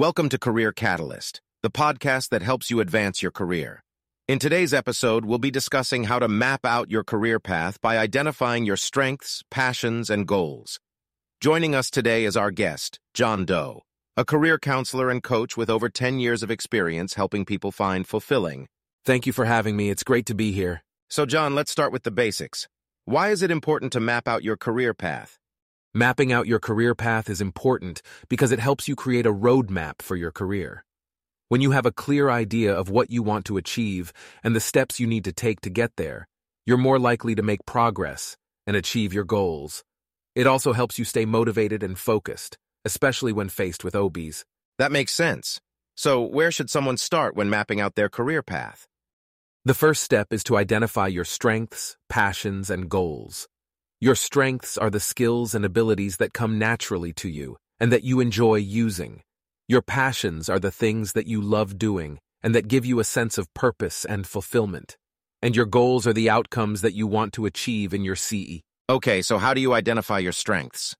[0.00, 3.82] Welcome to Career Catalyst, the podcast that helps you advance your career.
[4.26, 8.64] In today's episode, we'll be discussing how to map out your career path by identifying
[8.64, 10.80] your strengths, passions, and goals.
[11.42, 13.82] Joining us today is our guest, John Doe,
[14.16, 18.68] a career counselor and coach with over 10 years of experience helping people find fulfilling.
[19.04, 19.90] Thank you for having me.
[19.90, 20.82] It's great to be here.
[21.10, 22.68] So, John, let's start with the basics.
[23.04, 25.39] Why is it important to map out your career path?
[25.94, 30.14] Mapping out your career path is important because it helps you create a roadmap for
[30.14, 30.84] your career.
[31.48, 34.12] When you have a clear idea of what you want to achieve
[34.44, 36.28] and the steps you need to take to get there,
[36.64, 38.36] you're more likely to make progress
[38.68, 39.82] and achieve your goals.
[40.36, 44.44] It also helps you stay motivated and focused, especially when faced with OBs.
[44.78, 45.60] That makes sense.
[45.96, 48.86] So, where should someone start when mapping out their career path?
[49.64, 53.48] The first step is to identify your strengths, passions, and goals.
[54.02, 58.18] Your strengths are the skills and abilities that come naturally to you and that you
[58.18, 59.20] enjoy using.
[59.68, 63.36] Your passions are the things that you love doing and that give you a sense
[63.36, 64.96] of purpose and fulfillment.
[65.42, 68.62] And your goals are the outcomes that you want to achieve in your CE.
[68.88, 70.96] Okay, so how do you identify your strengths?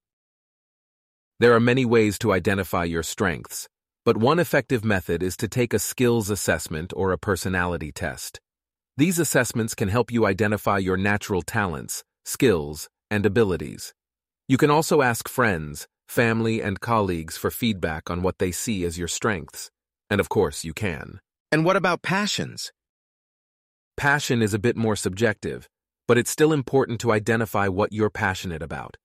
[1.38, 3.66] There are many ways to identify your strengths,
[4.04, 8.40] but one effective method is to take a skills assessment or a personality test.
[8.98, 13.92] These assessments can help you identify your natural talents, skills, and abilities.
[14.48, 18.98] You can also ask friends, family, and colleagues for feedback on what they see as
[18.98, 19.70] your strengths.
[20.08, 21.20] And of course, you can.
[21.52, 22.72] And what about passions?
[23.96, 25.68] Passion is a bit more subjective,
[26.08, 28.96] but it's still important to identify what you're passionate about.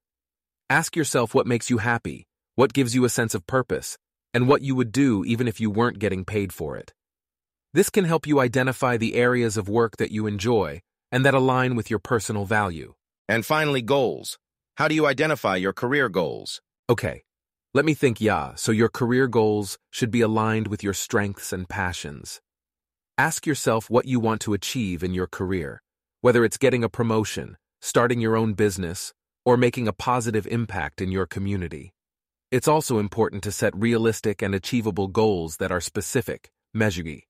[0.70, 2.26] Ask yourself what makes you happy,
[2.56, 3.98] what gives you a sense of purpose,
[4.34, 6.94] and what you would do even if you weren't getting paid for it.
[7.74, 10.82] This can help you identify the areas of work that you enjoy
[11.12, 12.94] and that align with your personal value.
[13.28, 14.38] And finally, goals.
[14.78, 16.62] How do you identify your career goals?
[16.90, 17.24] Okay,
[17.74, 21.68] let me think, yeah, so your career goals should be aligned with your strengths and
[21.68, 22.40] passions.
[23.18, 25.82] Ask yourself what you want to achieve in your career,
[26.22, 31.12] whether it's getting a promotion, starting your own business, or making a positive impact in
[31.12, 31.94] your community.
[32.52, 37.22] It's also important to set realistic and achievable goals that are specific, measurable.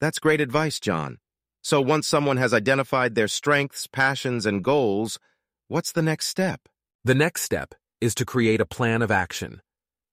[0.00, 1.18] That's great advice, John.
[1.66, 5.18] So once someone has identified their strengths, passions, and goals,
[5.66, 6.60] what's the next step?
[7.02, 9.60] The next step is to create a plan of action.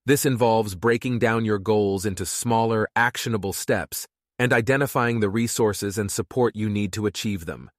[0.04, 6.10] This involves breaking down your goals into smaller, actionable steps and identifying the resources and
[6.10, 7.70] support you need to achieve them.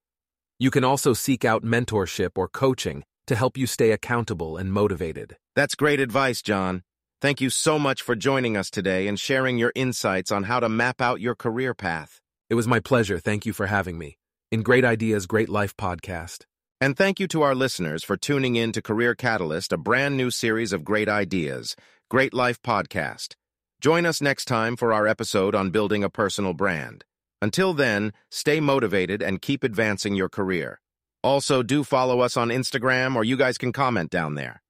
[0.58, 5.36] You can also seek out mentorship or coaching to help you stay accountable and motivated.
[5.54, 6.84] That's great advice, John.
[7.22, 10.70] Thank you so much for joining us today and sharing your insights on how to
[10.70, 12.22] map out your career path.
[12.48, 13.18] It was my pleasure.
[13.18, 14.20] Thank you for having me.
[14.52, 16.44] In Great Ideas, Great Life podcast.
[16.80, 20.30] And thank you to our listeners for tuning in to Career Catalyst, a brand new
[20.30, 21.76] series of great ideas,
[22.08, 23.34] Great Life podcast.
[23.82, 27.04] Join us next time for our episode on building a personal brand.
[27.42, 30.80] Until then, stay motivated and keep advancing your career.
[31.24, 34.62] Also, do follow us on Instagram or you guys can comment down there.